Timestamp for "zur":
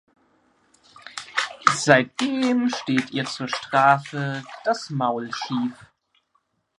3.25-3.47